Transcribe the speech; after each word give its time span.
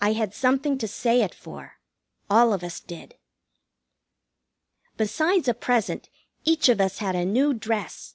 I 0.00 0.12
had 0.12 0.32
something 0.32 0.78
to 0.78 0.86
say 0.86 1.22
it 1.22 1.34
for. 1.34 1.80
All 2.30 2.52
of 2.52 2.62
us 2.62 2.78
did. 2.78 3.16
Besides 4.96 5.48
a 5.48 5.54
present, 5.54 6.08
each 6.44 6.68
of 6.68 6.80
us 6.80 6.98
had 6.98 7.16
a 7.16 7.24
new 7.24 7.52
dress. 7.52 8.14